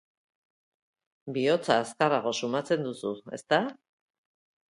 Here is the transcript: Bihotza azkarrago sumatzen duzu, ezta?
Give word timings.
Bihotza 1.35 1.75
azkarrago 1.83 2.33
sumatzen 2.41 2.87
duzu, 2.89 3.11
ezta? 3.39 3.59